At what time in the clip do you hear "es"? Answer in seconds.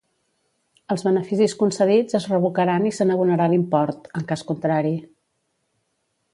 2.21-2.25